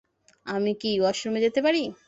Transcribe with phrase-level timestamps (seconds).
[0.45, 1.83] আমি কি ওয়াশরুমে যেতে পারি?